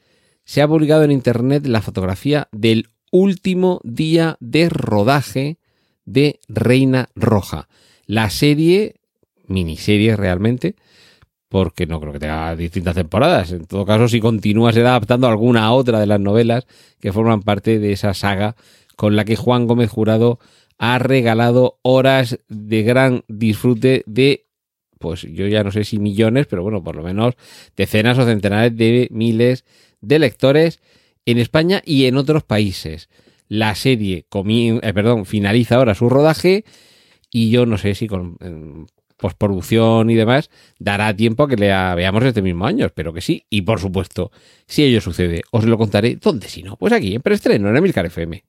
Se 0.46 0.62
ha 0.62 0.68
publicado 0.68 1.04
en 1.04 1.12
internet 1.12 1.66
la 1.66 1.82
fotografía 1.82 2.48
del 2.52 2.90
último 3.12 3.82
día 3.84 4.38
de 4.40 4.70
rodaje 4.70 5.58
de 6.06 6.40
Reina 6.48 7.10
Roja. 7.16 7.68
La 8.06 8.30
serie, 8.30 8.96
miniserie 9.48 10.16
realmente, 10.16 10.76
porque 11.50 11.86
no 11.86 12.00
creo 12.00 12.14
que 12.14 12.20
tenga 12.20 12.56
distintas 12.56 12.96
temporadas. 12.96 13.52
En 13.52 13.66
todo 13.66 13.86
caso, 13.86 14.08
si 14.08 14.20
continúa, 14.20 14.74
será 14.74 14.90
adaptando 14.90 15.28
alguna 15.28 15.72
otra 15.74 16.00
de 16.00 16.08
las 16.08 16.20
novelas 16.20 16.68
que 17.00 17.14
forman 17.14 17.42
parte 17.42 17.80
de 17.80 17.92
esa 17.92 18.14
saga 18.14 18.56
con 18.96 19.16
la 19.16 19.26
que 19.26 19.36
Juan 19.36 19.68
Gómez 19.68 19.90
Jurado 19.90 20.40
ha 20.78 21.00
regalado 21.00 21.80
horas 21.82 22.40
de 22.50 22.84
gran 22.84 23.24
disfrute 23.28 24.04
de, 24.06 24.46
pues 25.00 25.22
yo 25.22 25.48
ya 25.48 25.64
no 25.64 25.72
sé 25.72 25.84
si 25.84 26.00
millones, 26.00 26.48
pero 26.48 26.64
bueno, 26.64 26.84
por 26.84 26.96
lo 26.96 27.04
menos 27.04 27.36
decenas 27.76 28.18
o 28.18 28.26
centenares 28.26 28.76
de 28.76 29.08
miles 29.12 29.66
de 30.02 30.20
lectores 30.20 30.80
en 31.28 31.38
España 31.38 31.84
y 31.86 32.06
en 32.06 32.18
otros 32.18 32.44
países. 32.44 33.10
La 33.50 33.76
serie 33.76 34.26
eh, 34.34 34.94
perdón, 34.94 35.26
finaliza 35.26 35.76
ahora 35.76 35.94
su 35.94 36.10
rodaje 36.10 36.64
y 37.30 37.50
yo 37.52 37.66
no 37.66 37.78
sé 37.78 37.96
si 37.96 38.08
con 38.08 38.38
postproducción 39.18 40.10
y 40.10 40.16
demás 40.16 40.50
dará 40.80 41.14
tiempo 41.16 41.44
a 41.44 41.50
que 41.50 41.58
la 41.58 41.96
veamos 41.96 42.24
este 42.24 42.42
mismo 42.42 42.66
año, 42.66 42.86
espero 42.86 43.14
que 43.14 43.22
sí. 43.22 43.46
Y 43.50 43.64
por 43.64 43.80
supuesto, 43.80 44.32
si 44.68 44.84
ello 44.84 45.02
sucede, 45.02 45.44
os 45.52 45.66
lo 45.66 45.78
contaré. 45.78 46.16
¿Dónde 46.16 46.48
si 46.48 46.64
no? 46.64 46.78
Pues 46.78 46.94
aquí, 46.94 47.16
en 47.16 47.22
preestreno, 47.22 47.70
en 47.70 47.78
Emilcar 47.78 48.06
FM. 48.06 48.44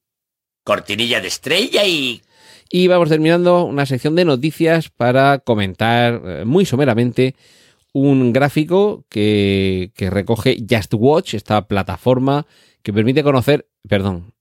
Cortinilla 0.65 1.21
de 1.21 1.29
estrella 1.29 1.85
y... 1.85 2.23
Y 2.71 2.87
vamos 2.87 3.09
terminando 3.09 3.65
una 3.65 3.87
sección 3.87 4.15
de 4.15 4.27
noticias 4.27 4.91
para 4.91 5.39
comentar 5.39 6.21
eh, 6.23 6.45
muy 6.45 6.67
someramente 6.67 7.35
un 7.93 8.33
gráfico 8.33 9.05
que, 9.09 9.93
que 9.95 10.11
recoge 10.11 10.59
Just 10.69 10.95
Watch, 10.95 11.35
esta 11.35 11.67
plataforma 11.67 12.47
que 12.83 12.93
permite 12.93 13.23
conocer, 13.23 13.69
perdón, 13.89 14.33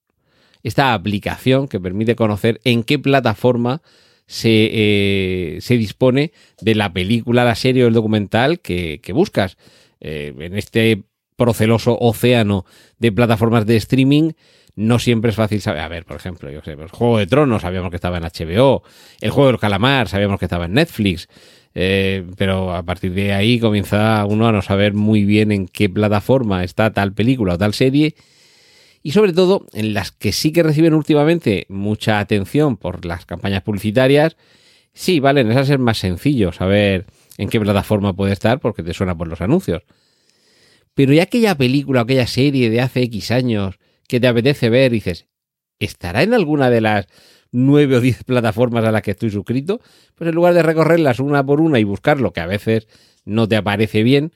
esta 0.64 0.94
aplicación 0.94 1.68
que 1.68 1.80
permite 1.80 2.16
conocer 2.16 2.60
en 2.64 2.84
qué 2.84 3.00
plataforma 3.00 3.82
se, 4.28 4.70
eh, 4.72 5.58
se 5.62 5.78
dispone 5.78 6.34
de 6.62 6.76
la 6.76 6.92
película, 6.92 7.46
la 7.46 7.56
serie 7.56 7.86
o 7.86 7.88
el 7.88 7.94
documental 7.94 8.60
que, 8.60 9.00
buscas. 9.14 9.58
Eh, 10.00 10.34
en 10.38 10.56
este 10.58 11.06
proceloso 11.36 11.98
océano 12.00 12.66
de 13.00 13.12
plataformas 13.12 13.66
de 13.66 13.78
streaming, 13.78 14.34
no 14.76 15.00
siempre 15.00 15.32
es 15.32 15.36
fácil 15.36 15.62
saber. 15.62 15.82
A 15.82 15.88
ver, 15.88 16.06
por 16.06 16.18
ejemplo, 16.18 16.52
yo 16.52 16.62
sé, 16.62 16.72
el 16.72 16.78
pues, 16.78 16.92
Juego 16.92 17.18
de 17.18 17.28
Tronos 17.28 17.64
sabíamos 17.64 17.90
que 17.90 17.96
estaba 17.96 18.18
en 18.18 18.24
HBO, 18.24 18.84
el 19.22 19.32
Juego 19.32 19.48
del 19.50 19.60
Calamar 19.60 20.08
sabíamos 20.08 20.38
que 20.40 20.46
estaba 20.46 20.66
en 20.66 20.74
Netflix, 20.74 21.30
eh, 21.80 22.26
pero 22.38 22.74
a 22.74 22.82
partir 22.82 23.14
de 23.14 23.34
ahí 23.34 23.60
comienza 23.60 24.26
uno 24.26 24.48
a 24.48 24.52
no 24.52 24.64
saber 24.64 24.96
muy 24.96 25.26
bien 25.26 25.52
en 25.52 25.68
qué 25.68 25.88
plataforma 25.88 26.64
está 26.64 26.92
tal 26.92 27.14
película 27.14 27.54
o 27.54 27.58
tal 27.60 27.76
serie 27.76 28.16
y 29.04 29.12
sobre 29.12 29.32
todo 29.32 29.68
en 29.74 29.94
las 29.94 30.12
que 30.12 30.32
sí 30.32 30.52
que 30.52 30.64
reciben 30.64 30.96
últimamente 30.96 31.68
mucha 31.70 32.18
atención 32.18 32.78
por 32.78 33.06
las 33.06 33.28
campañas 33.28 33.62
publicitarias, 33.62 34.38
sí, 34.92 35.20
vale, 35.20 35.42
en 35.42 35.52
esas 35.52 35.70
es 35.70 35.78
más 35.78 36.00
sencillo 36.00 36.52
saber 36.52 37.06
en 37.38 37.48
qué 37.48 37.60
plataforma 37.60 38.16
puede 38.16 38.34
estar 38.34 38.60
porque 38.60 38.82
te 38.82 38.96
suena 38.96 39.16
por 39.16 39.28
los 39.28 39.42
anuncios. 39.42 39.84
Pero 40.96 41.14
ya 41.14 41.22
aquella 41.22 41.54
película 41.54 42.02
o 42.02 42.04
aquella 42.06 42.26
serie 42.26 42.72
de 42.72 42.82
hace 42.82 43.04
X 43.04 43.30
años 43.30 43.78
que 44.08 44.20
te 44.20 44.28
apetece 44.28 44.72
ver, 44.72 44.92
dices, 44.92 45.28
¿estará 45.80 46.24
en 46.24 46.34
alguna 46.34 46.70
de 46.70 46.82
las 46.82 47.08
nueve 47.52 47.96
o 47.98 48.02
diez 48.02 48.24
plataformas 48.24 48.86
a 48.86 48.92
las 48.92 49.02
que 49.02 49.12
estoy 49.12 49.30
suscrito? 49.30 49.80
Pues 50.16 50.30
en 50.30 50.36
lugar 50.36 50.54
de 50.54 50.64
recorrerlas 50.64 51.20
una 51.20 51.46
por 51.46 51.62
una 51.62 51.80
y 51.80 51.84
buscarlo, 51.84 52.34
que 52.34 52.42
a 52.42 52.48
veces 52.48 52.88
no 53.26 53.48
te 53.48 53.56
aparece 53.56 54.04
bien, 54.04 54.32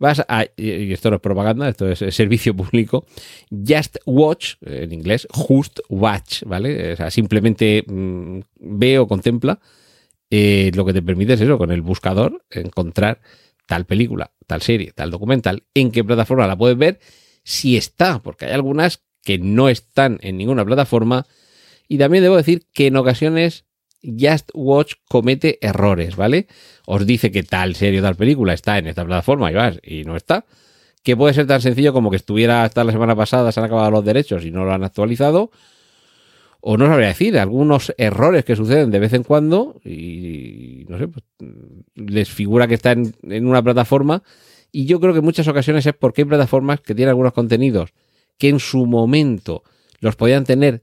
vas 0.00 0.24
a, 0.26 0.46
y 0.56 0.92
esto 0.92 1.10
no 1.10 1.16
es 1.16 1.22
propaganda, 1.22 1.68
esto 1.68 1.88
es 1.88 1.98
servicio 2.14 2.56
público, 2.56 3.04
Just 3.50 3.98
Watch, 4.06 4.54
en 4.62 4.92
inglés, 4.92 5.28
Just 5.30 5.80
Watch, 5.88 6.42
¿vale? 6.46 6.94
O 6.94 6.96
sea, 6.96 7.10
simplemente 7.10 7.84
mm, 7.86 8.40
ve 8.58 8.98
o 8.98 9.06
contempla, 9.06 9.60
eh, 10.30 10.70
lo 10.74 10.84
que 10.84 10.94
te 10.94 11.02
permite 11.02 11.34
es 11.34 11.40
eso, 11.42 11.58
con 11.58 11.70
el 11.70 11.82
buscador, 11.82 12.44
encontrar 12.50 13.20
tal 13.66 13.84
película, 13.84 14.32
tal 14.46 14.62
serie, 14.62 14.92
tal 14.92 15.10
documental, 15.10 15.64
en 15.74 15.92
qué 15.92 16.02
plataforma 16.02 16.46
la 16.46 16.56
puedes 16.56 16.78
ver, 16.78 16.98
si 17.44 17.76
está, 17.76 18.22
porque 18.22 18.46
hay 18.46 18.52
algunas 18.52 19.02
que 19.24 19.38
no 19.38 19.68
están 19.68 20.18
en 20.22 20.36
ninguna 20.36 20.64
plataforma, 20.64 21.26
y 21.88 21.98
también 21.98 22.22
debo 22.22 22.36
decir 22.36 22.66
que 22.72 22.86
en 22.86 22.96
ocasiones 22.96 23.64
Just 24.02 24.50
Watch 24.54 24.94
comete 25.08 25.58
errores, 25.60 26.16
¿vale? 26.16 26.46
Os 26.86 27.06
dice 27.06 27.30
que 27.30 27.42
tal 27.42 27.74
serie 27.74 28.00
o 28.00 28.02
tal 28.02 28.16
película 28.16 28.54
está 28.54 28.78
en 28.78 28.86
esta 28.86 29.04
plataforma 29.04 29.50
y 29.50 29.54
vas, 29.54 29.80
y 29.82 30.04
no 30.04 30.16
está. 30.16 30.44
Que 31.02 31.16
puede 31.16 31.34
ser 31.34 31.46
tan 31.46 31.60
sencillo 31.60 31.92
como 31.92 32.10
que 32.10 32.16
estuviera 32.16 32.62
hasta 32.62 32.84
la 32.84 32.92
semana 32.92 33.16
pasada, 33.16 33.52
se 33.52 33.60
han 33.60 33.66
acabado 33.66 33.90
los 33.90 34.04
derechos 34.04 34.44
y 34.44 34.50
no 34.50 34.64
lo 34.64 34.72
han 34.72 34.84
actualizado. 34.84 35.50
O 36.60 36.76
no 36.76 36.86
sabría 36.86 37.08
decir, 37.08 37.38
algunos 37.38 37.94
errores 37.96 38.44
que 38.44 38.54
suceden 38.54 38.90
de 38.90 38.98
vez 38.98 39.14
en 39.14 39.22
cuando 39.22 39.80
y 39.82 40.84
no 40.88 40.98
sé, 40.98 41.08
pues, 41.08 41.24
les 41.94 42.28
figura 42.28 42.68
que 42.68 42.74
está 42.74 42.92
en, 42.92 43.14
en 43.22 43.46
una 43.46 43.62
plataforma. 43.62 44.22
Y 44.70 44.84
yo 44.84 45.00
creo 45.00 45.12
que 45.12 45.20
en 45.20 45.24
muchas 45.24 45.48
ocasiones 45.48 45.86
es 45.86 45.94
porque 45.94 46.22
hay 46.22 46.26
plataformas 46.26 46.80
que 46.80 46.94
tienen 46.94 47.10
algunos 47.10 47.32
contenidos 47.32 47.94
que 48.40 48.48
en 48.48 48.58
su 48.58 48.86
momento 48.86 49.62
los 50.00 50.16
podían 50.16 50.44
tener 50.44 50.82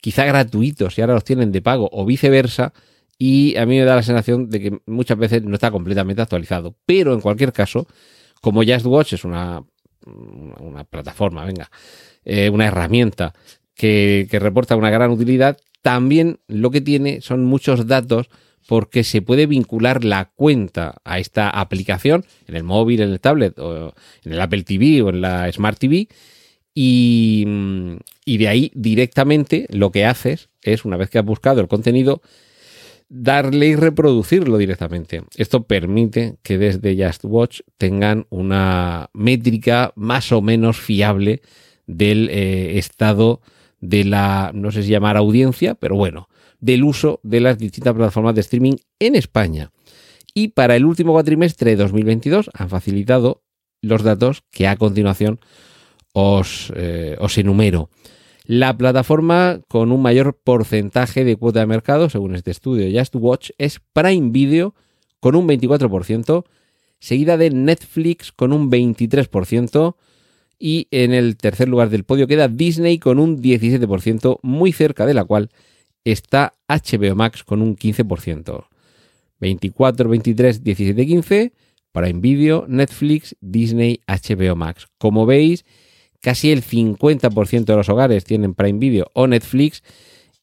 quizá 0.00 0.24
gratuitos 0.24 0.96
y 0.96 1.02
ahora 1.02 1.14
los 1.14 1.22
tienen 1.22 1.52
de 1.52 1.60
pago 1.60 1.88
o 1.92 2.04
viceversa. 2.06 2.72
Y 3.18 3.56
a 3.56 3.66
mí 3.66 3.78
me 3.78 3.84
da 3.84 3.94
la 3.94 4.02
sensación 4.02 4.48
de 4.48 4.60
que 4.60 4.78
muchas 4.86 5.18
veces 5.18 5.44
no 5.44 5.54
está 5.54 5.70
completamente 5.70 6.22
actualizado. 6.22 6.74
Pero 6.86 7.12
en 7.12 7.20
cualquier 7.20 7.52
caso, 7.52 7.86
como 8.40 8.64
Just 8.64 8.86
Watch 8.86 9.12
es 9.12 9.24
una, 9.24 9.62
una 10.60 10.84
plataforma, 10.84 11.44
venga, 11.44 11.70
eh, 12.24 12.48
una 12.48 12.66
herramienta 12.66 13.34
que, 13.74 14.26
que 14.30 14.38
reporta 14.40 14.74
una 14.74 14.90
gran 14.90 15.10
utilidad, 15.10 15.58
también 15.82 16.40
lo 16.48 16.70
que 16.70 16.80
tiene 16.80 17.20
son 17.20 17.44
muchos 17.44 17.86
datos 17.86 18.30
porque 18.66 19.04
se 19.04 19.20
puede 19.20 19.46
vincular 19.46 20.04
la 20.04 20.30
cuenta 20.34 20.94
a 21.04 21.18
esta 21.18 21.50
aplicación 21.50 22.24
en 22.46 22.56
el 22.56 22.62
móvil, 22.62 23.02
en 23.02 23.10
el 23.10 23.20
tablet, 23.20 23.58
o 23.58 23.94
en 24.24 24.32
el 24.32 24.40
Apple 24.40 24.62
TV 24.62 25.02
o 25.02 25.10
en 25.10 25.20
la 25.20 25.52
Smart 25.52 25.78
TV 25.78 26.08
y, 26.74 27.46
y, 28.24 28.38
de 28.38 28.48
ahí 28.48 28.72
directamente 28.74 29.66
lo 29.70 29.92
que 29.92 30.04
haces 30.04 30.48
es, 30.62 30.84
una 30.84 30.96
vez 30.96 31.10
que 31.10 31.18
has 31.18 31.24
buscado 31.24 31.60
el 31.60 31.68
contenido, 31.68 32.22
darle 33.14 33.66
y 33.66 33.76
reproducirlo 33.76 34.56
directamente. 34.56 35.22
Esto 35.36 35.64
permite 35.64 36.36
que 36.42 36.56
desde 36.56 36.96
Just 36.96 37.24
Watch 37.24 37.60
tengan 37.76 38.26
una 38.30 39.10
métrica 39.12 39.92
más 39.96 40.32
o 40.32 40.40
menos 40.40 40.78
fiable 40.78 41.42
del 41.86 42.30
eh, 42.30 42.78
estado 42.78 43.42
de 43.80 44.04
la, 44.04 44.52
no 44.54 44.70
sé 44.72 44.82
si 44.82 44.90
llamar 44.90 45.18
audiencia, 45.18 45.74
pero 45.74 45.94
bueno, 45.96 46.28
del 46.60 46.84
uso 46.84 47.20
de 47.22 47.40
las 47.40 47.58
distintas 47.58 47.92
plataformas 47.92 48.34
de 48.34 48.40
streaming 48.40 48.76
en 48.98 49.14
España. 49.14 49.72
Y 50.32 50.48
para 50.48 50.76
el 50.76 50.86
último 50.86 51.12
cuatrimestre 51.12 51.72
de 51.72 51.76
2022 51.76 52.48
han 52.54 52.70
facilitado 52.70 53.42
los 53.82 54.02
datos 54.02 54.42
que 54.50 54.68
a 54.68 54.76
continuación 54.76 55.40
os, 56.12 56.72
eh, 56.76 57.16
os 57.20 57.36
enumero. 57.38 57.90
La 58.44 58.76
plataforma 58.76 59.60
con 59.68 59.92
un 59.92 60.02
mayor 60.02 60.36
porcentaje 60.42 61.24
de 61.24 61.36
cuota 61.36 61.60
de 61.60 61.66
mercado, 61.66 62.10
según 62.10 62.34
este 62.34 62.50
estudio 62.50 62.98
Just 62.98 63.14
Watch, 63.16 63.50
es 63.58 63.80
Prime 63.92 64.30
Video 64.30 64.74
con 65.20 65.36
un 65.36 65.46
24%, 65.46 66.44
seguida 66.98 67.36
de 67.36 67.50
Netflix 67.50 68.32
con 68.32 68.52
un 68.52 68.70
23%, 68.70 69.96
y 70.58 70.86
en 70.90 71.12
el 71.12 71.36
tercer 71.36 71.68
lugar 71.68 71.90
del 71.90 72.04
podio 72.04 72.26
queda 72.26 72.48
Disney 72.48 72.98
con 72.98 73.18
un 73.18 73.40
17%, 73.40 74.38
muy 74.42 74.72
cerca 74.72 75.06
de 75.06 75.14
la 75.14 75.24
cual 75.24 75.50
está 76.04 76.54
HBO 76.68 77.14
Max 77.14 77.44
con 77.44 77.62
un 77.62 77.76
15%. 77.76 78.66
24, 79.40 80.08
23, 80.08 80.62
17, 80.62 81.06
15, 81.06 81.52
Prime 81.90 82.20
Video, 82.20 82.64
Netflix, 82.68 83.36
Disney, 83.40 84.00
HBO 84.06 84.54
Max. 84.54 84.86
Como 84.98 85.26
veis, 85.26 85.64
casi 86.22 86.52
el 86.52 86.62
50% 86.62 87.64
de 87.64 87.76
los 87.76 87.88
hogares 87.90 88.24
tienen 88.24 88.54
Prime 88.54 88.78
Video 88.78 89.10
o 89.12 89.26
Netflix 89.26 89.82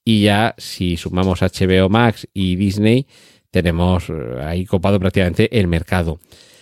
y 0.06 0.24
ya 0.24 0.54
si 0.58 0.98
sumamos 0.98 1.42
HBO 1.42 1.90
Max 1.90 2.28
y 2.34 2.56
Disney, 2.56 3.08
tenemos 3.50 4.10
eh, 4.10 4.14
ahí 4.44 4.66
copado 4.66 5.00
prácticamente 5.00 5.60
el 5.60 5.68
mercado. 5.68 6.20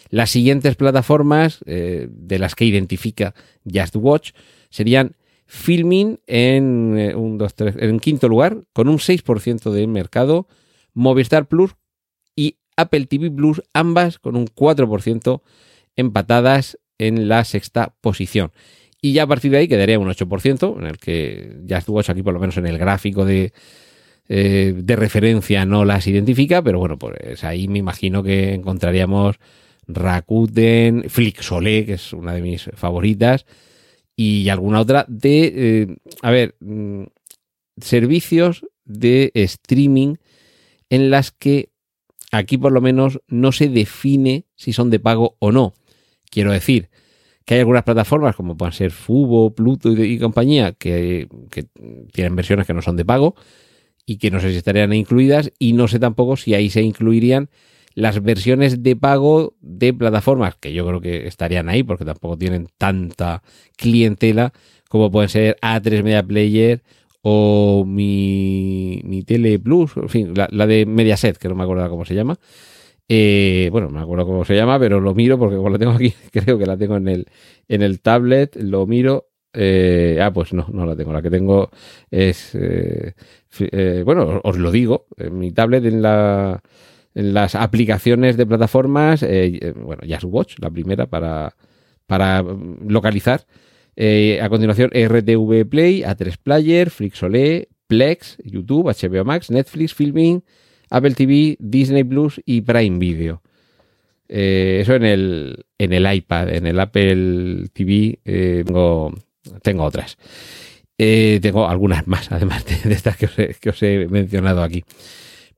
Las 0.10 0.30
siguientes 0.30 0.76
plataformas 0.76 1.60
eh, 1.66 2.08
de 2.10 2.40
las 2.40 2.56
que 2.56 2.66
identifica 2.66 3.34
Just 3.66 3.96
Watch 3.98 4.32
serían 4.70 5.16
Filming 5.46 6.20
en, 6.28 6.98
eh, 6.98 7.16
un, 7.16 7.38
dos, 7.38 7.56
tres, 7.56 7.76
en 7.80 8.00
quinto 8.00 8.28
lugar, 8.28 8.64
con 8.74 8.88
un 8.90 8.98
6% 8.98 9.72
del 9.72 9.88
mercado, 9.88 10.48
Movistar 10.94 11.48
Plus 11.48 11.76
y 12.36 12.58
Apple 12.76 13.06
TV 13.06 13.32
Plus, 13.32 13.62
ambas 13.74 14.20
con 14.20 14.36
un 14.36 14.48
4% 14.48 15.42
empatadas 15.96 16.78
en 16.98 17.28
la 17.28 17.44
sexta 17.46 17.96
posición. 18.02 18.52
Y 19.08 19.14
ya 19.14 19.24
a 19.24 19.28
partir 19.28 19.52
de 19.52 19.60
ahí 19.60 19.70
quedaría 19.70 19.98
un 19.98 20.10
8%, 20.10 20.80
en 20.80 20.86
el 20.86 20.98
que 20.98 21.62
Just 21.70 21.88
Watch 21.88 22.10
aquí 22.10 22.24
por 22.24 22.34
lo 22.34 22.42
menos 22.42 22.58
en 22.58 22.68
el 22.68 22.78
gráfico 22.78 23.24
de, 23.24 23.54
eh, 24.28 24.74
de 24.76 24.96
referencia 24.98 25.66
no 25.66 25.86
las 25.86 26.08
identifica, 26.08 26.62
pero 26.62 26.78
bueno, 26.80 27.00
pues 27.00 27.46
ahí 27.46 27.70
me 27.70 27.80
imagino 27.80 28.22
que 28.22 28.54
encontraríamos 28.54 29.38
Rakuten, 29.88 31.06
Flixolé, 31.08 31.86
que 31.86 31.94
es 31.94 32.12
una 32.12 32.34
de 32.34 32.42
mis 32.42 32.70
favoritas, 32.74 33.46
y 34.14 34.50
alguna 34.50 34.82
otra 34.82 35.06
de, 35.08 35.54
eh, 35.56 35.96
a 36.22 36.30
ver, 36.30 36.56
mm, 36.60 37.04
servicios 37.80 38.66
de 38.84 39.32
streaming 39.36 40.16
en 40.90 41.10
las 41.10 41.32
que 41.32 41.70
aquí 42.34 42.58
por 42.58 42.74
lo 42.74 42.82
menos 42.82 43.22
no 43.30 43.54
se 43.54 43.70
define 43.70 44.48
si 44.58 44.74
son 44.74 44.90
de 44.90 45.00
pago 45.00 45.38
o 45.40 45.54
no. 45.54 45.74
Quiero 46.30 46.52
decir 46.52 46.90
que 47.48 47.54
hay 47.54 47.62
algunas 47.62 47.84
plataformas 47.84 48.36
como 48.36 48.58
pueden 48.58 48.74
ser 48.74 48.92
Fubo, 48.92 49.56
Pluto 49.56 49.90
y, 49.94 50.20
compañía 50.20 50.74
que, 50.74 51.30
que 51.50 51.64
tienen 52.12 52.36
versiones 52.36 52.68
que 52.68 52.74
no 52.74 52.82
son 52.82 52.98
de 52.98 53.06
pago 53.06 53.36
y 54.06 54.18
que 54.18 54.30
no 54.32 54.42
sé 54.42 54.52
si 54.52 54.58
estarían 54.58 54.92
incluidas 54.92 55.54
y 55.58 55.72
no 55.72 55.88
sé 55.88 55.98
tampoco 55.98 56.36
si 56.36 56.56
ahí 56.56 56.70
se 56.70 56.82
incluirían 56.82 57.50
las 57.94 58.22
versiones 58.22 58.84
de 58.84 58.98
pago 58.98 59.56
de 59.62 59.94
plataformas, 59.94 60.56
que 60.56 60.74
yo 60.74 60.86
creo 60.86 61.00
que 61.00 61.26
estarían 61.26 61.70
ahí 61.70 61.84
porque 61.84 62.04
tampoco 62.04 62.38
tienen 62.38 62.68
tanta 62.78 63.42
clientela 63.78 64.52
como 64.90 65.10
pueden 65.10 65.30
ser 65.30 65.56
A3 65.62 66.04
Media 66.04 66.24
Player 66.24 66.84
o 67.22 67.86
mi, 67.88 69.00
mi 69.06 69.24
Tele 69.24 69.58
Plus, 69.58 69.96
en 69.96 70.10
fin, 70.10 70.34
la, 70.36 70.50
la 70.52 70.68
de 70.68 70.86
Mediaset, 70.86 71.38
que 71.38 71.48
no 71.48 71.56
me 71.56 71.64
acuerdo 71.64 71.90
cómo 71.90 72.04
se 72.04 72.14
llama. 72.14 72.38
Eh, 73.10 73.70
bueno, 73.72 73.88
no 73.88 73.94
me 73.94 74.02
acuerdo 74.02 74.26
cómo 74.26 74.44
se 74.46 74.56
llama, 74.56 74.80
pero 74.80 75.00
lo 75.00 75.16
miro 75.16 75.40
porque 75.40 75.56
como 75.56 75.70
la 75.70 75.78
tengo 75.80 75.94
aquí, 75.94 76.14
creo 76.32 76.58
que 76.58 76.66
la 76.66 76.78
tengo 76.78 76.98
en 76.98 77.08
el, 77.08 77.28
en 77.68 77.82
el 77.82 78.02
tablet, 78.02 78.56
lo 78.58 78.86
miro. 78.86 79.30
Eh, 79.54 80.20
ah, 80.22 80.32
pues 80.32 80.54
no, 80.54 80.68
no 80.72 80.86
la 80.86 80.96
tengo. 80.96 81.14
La 81.14 81.22
que 81.22 81.30
tengo 81.30 81.70
es, 82.12 82.54
eh, 82.54 83.14
eh, 83.60 84.04
bueno, 84.06 84.42
os 84.44 84.58
lo 84.58 84.72
digo, 84.72 85.08
en 85.18 85.40
mi 85.40 85.52
tablet 85.52 85.86
en 85.86 86.02
la 86.02 86.62
en 87.18 87.34
las 87.34 87.56
aplicaciones 87.56 88.38
de 88.38 88.46
plataformas, 88.46 89.24
eh, 89.24 89.58
eh, 89.60 89.74
bueno, 89.76 90.04
Watch, 90.26 90.60
la 90.60 90.70
primera 90.70 91.08
para, 91.08 91.56
para 92.06 92.46
localizar. 92.88 93.48
Eh, 93.96 94.40
a 94.40 94.50
continuación, 94.50 94.92
RTV 94.94 95.68
Play, 95.68 96.04
A3 96.04 96.36
Player, 96.38 96.92
Flixolé, 96.92 97.70
Plex, 97.88 98.38
YouTube, 98.44 98.94
HBO 98.94 99.26
Max, 99.26 99.50
Netflix, 99.50 99.96
Filming, 99.96 100.44
Apple 100.90 101.14
TV, 101.14 101.58
Disney 101.60 102.04
Plus 102.04 102.42
y 102.46 102.62
Prime 102.62 102.98
Video. 103.00 103.42
Eh, 104.30 104.80
eso 104.82 104.96
en 104.96 105.06
el, 105.06 105.66
en 105.78 105.94
el 105.94 106.14
iPad, 106.14 106.50
en 106.54 106.68
el 106.68 106.80
Apple 106.80 107.68
TV 107.74 108.20
eh, 108.26 108.64
tengo, 108.66 109.14
tengo 109.62 109.84
otras. 109.84 110.18
Eh, 110.98 111.40
tengo 111.42 111.68
algunas 111.68 112.08
más, 112.08 112.32
además 112.32 112.66
de, 112.66 112.94
estas 112.94 113.18
que 113.18 113.26
os, 113.28 113.40
he, 113.40 113.56
que 113.60 113.70
os 113.70 113.84
he 113.84 114.08
mencionado 114.08 114.64
aquí. 114.64 114.84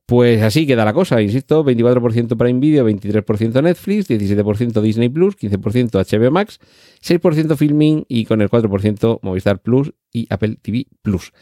Pues 0.06 0.42
así 0.42 0.66
queda 0.66 0.84
la 0.84 0.92
cosa, 0.92 1.22
insisto, 1.22 1.64
24% 1.64 2.36
Prime 2.36 2.58
Video, 2.58 2.88
23% 2.88 3.62
Netflix, 3.62 4.10
17% 4.10 4.80
Disney 4.80 5.08
Plus, 5.08 5.36
15% 5.36 5.92
HBO 5.92 6.30
Max, 6.32 6.58
6% 7.00 7.56
Filming 7.56 8.06
y 8.08 8.24
con 8.24 8.40
el 8.40 8.50
4% 8.50 9.20
Movistar 9.22 9.60
Plus 9.60 9.92
y 10.12 10.26
Apple 10.28 10.56
TV 10.60 10.86
Plus. 11.02 11.32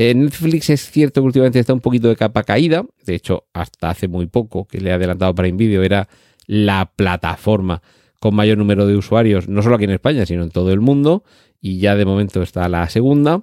Eh, 0.00 0.14
Netflix 0.14 0.70
es 0.70 0.92
cierto 0.92 1.20
que 1.20 1.26
últimamente 1.26 1.58
está 1.58 1.74
un 1.74 1.80
poquito 1.80 2.06
de 2.06 2.14
capa 2.14 2.44
caída, 2.44 2.86
de 3.04 3.16
hecho 3.16 3.48
hasta 3.52 3.90
hace 3.90 4.06
muy 4.06 4.26
poco 4.26 4.64
que 4.64 4.80
le 4.80 4.90
he 4.90 4.92
adelantado 4.92 5.34
Prime 5.34 5.58
Video 5.58 5.82
era 5.82 6.08
la 6.46 6.92
plataforma 6.94 7.82
con 8.20 8.36
mayor 8.36 8.58
número 8.58 8.86
de 8.86 8.96
usuarios, 8.96 9.48
no 9.48 9.60
solo 9.60 9.74
aquí 9.74 9.86
en 9.86 9.90
España, 9.90 10.24
sino 10.24 10.44
en 10.44 10.50
todo 10.50 10.70
el 10.72 10.78
mundo, 10.78 11.24
y 11.60 11.80
ya 11.80 11.96
de 11.96 12.04
momento 12.04 12.42
está 12.42 12.68
la 12.68 12.88
segunda. 12.88 13.40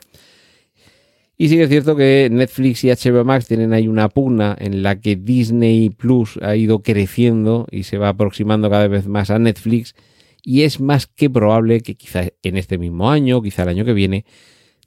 Y 1.38 1.50
sí 1.50 1.58
que 1.58 1.64
es 1.64 1.70
cierto 1.70 1.98
que 1.98 2.30
Netflix 2.32 2.86
y 2.86 2.90
HBO 2.90 3.26
Max 3.26 3.48
tienen 3.48 3.74
ahí 3.74 3.90
una 3.90 4.08
pugna 4.08 4.56
en 4.58 4.82
la 4.82 5.02
que 5.02 5.18
Disney 5.18 5.90
Plus 5.90 6.40
ha 6.42 6.56
ido 6.56 6.82
creciendo 6.82 7.68
y 7.70 7.84
se 7.84 7.98
va 7.98 8.08
aproximando 8.08 8.70
cada 8.70 8.88
vez 8.88 9.08
más 9.08 9.30
a 9.30 9.40
Netflix. 9.40 9.94
Y 10.42 10.62
es 10.62 10.80
más 10.80 11.06
que 11.06 11.30
probable 11.30 11.82
que 11.82 11.96
quizá 11.96 12.30
en 12.44 12.56
este 12.56 12.78
mismo 12.78 13.12
año, 13.12 13.42
quizá 13.42 13.64
el 13.64 13.70
año 13.70 13.84
que 13.84 13.92
viene, 13.92 14.24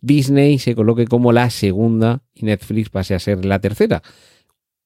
Disney 0.01 0.59
se 0.59 0.75
coloque 0.75 1.07
como 1.07 1.33
la 1.33 1.51
segunda 1.51 2.23
y 2.35 2.45
Netflix 2.45 2.91
pase 2.91 3.15
a 3.15 3.19
ser 3.19 3.45
la 3.45 3.59
tercera. 3.61 4.03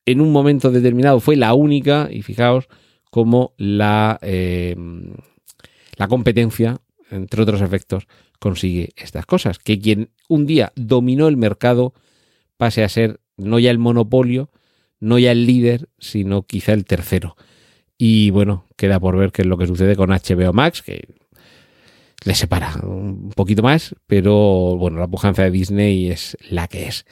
En 0.04 0.20
un 0.20 0.32
momento 0.32 0.70
determinado 0.70 1.20
fue 1.20 1.36
la 1.36 1.54
única 1.54 2.08
y 2.10 2.22
fijaos 2.22 2.68
cómo 3.10 3.54
la, 3.56 4.18
eh, 4.22 4.76
la 5.96 6.08
competencia, 6.08 6.80
entre 7.10 7.42
otros 7.42 7.60
efectos, 7.60 8.06
consigue 8.38 8.90
estas 8.96 9.26
cosas. 9.26 9.58
Que 9.58 9.78
quien 9.78 10.10
un 10.28 10.46
día 10.46 10.72
dominó 10.74 11.28
el 11.28 11.36
mercado 11.36 11.94
pase 12.56 12.82
a 12.82 12.88
ser 12.88 13.20
no 13.36 13.58
ya 13.58 13.70
el 13.70 13.78
monopolio, 13.78 14.50
no 14.98 15.18
ya 15.18 15.32
el 15.32 15.46
líder, 15.46 15.88
sino 15.98 16.42
quizá 16.42 16.72
el 16.72 16.84
tercero. 16.84 17.36
Y 17.98 18.30
bueno, 18.30 18.66
queda 18.76 18.98
por 18.98 19.16
ver 19.16 19.30
qué 19.30 19.42
es 19.42 19.48
lo 19.48 19.58
que 19.58 19.66
sucede 19.66 19.94
con 19.94 20.10
HBO 20.10 20.52
Max, 20.52 20.82
que 20.82 21.21
le 22.24 22.34
separa 22.34 22.74
un 22.82 23.30
poquito 23.30 23.62
más, 23.62 23.94
pero 24.06 24.76
bueno, 24.76 24.98
la 24.98 25.08
pujanza 25.08 25.42
de 25.42 25.50
Disney 25.50 26.10
es 26.10 26.36
la 26.48 26.68
que 26.68 26.86
es. 26.86 27.04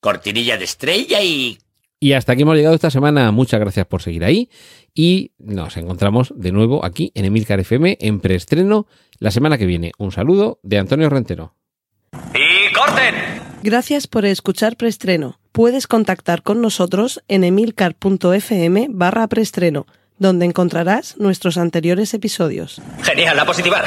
Cortinilla 0.00 0.56
de 0.56 0.64
estrella 0.64 1.22
y... 1.22 1.58
Y 2.02 2.14
hasta 2.14 2.32
aquí 2.32 2.42
hemos 2.42 2.56
llegado 2.56 2.74
esta 2.74 2.90
semana. 2.90 3.30
Muchas 3.30 3.60
gracias 3.60 3.86
por 3.86 4.00
seguir 4.00 4.24
ahí. 4.24 4.48
Y 4.94 5.32
nos 5.38 5.76
encontramos 5.76 6.32
de 6.34 6.50
nuevo 6.50 6.82
aquí 6.82 7.12
en 7.14 7.26
Emilcar 7.26 7.60
FM 7.60 7.98
en 8.00 8.20
preestreno 8.20 8.86
la 9.18 9.30
semana 9.30 9.58
que 9.58 9.66
viene. 9.66 9.92
Un 9.98 10.10
saludo 10.10 10.60
de 10.62 10.78
Antonio 10.78 11.10
Rentero. 11.10 11.54
¡Y 12.34 12.72
corten! 12.72 13.14
Gracias 13.62 14.06
por 14.06 14.24
escuchar 14.24 14.78
Preestreno. 14.78 15.38
Puedes 15.52 15.86
contactar 15.86 16.42
con 16.42 16.62
nosotros 16.62 17.22
en 17.28 17.44
emilcar.fm 17.44 18.86
barra 18.88 19.26
preestreno, 19.28 19.86
donde 20.20 20.46
encontrarás 20.46 21.16
nuestros 21.16 21.56
anteriores 21.56 22.14
episodios. 22.14 22.80
Genial, 23.02 23.36
la 23.36 23.44
positivar. 23.44 23.84